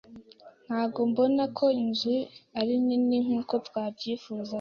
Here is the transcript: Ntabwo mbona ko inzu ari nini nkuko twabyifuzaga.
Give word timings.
Ntabwo 0.67 0.99
mbona 1.09 1.43
ko 1.57 1.65
inzu 1.81 2.15
ari 2.59 2.73
nini 2.85 3.17
nkuko 3.25 3.53
twabyifuzaga. 3.67 4.49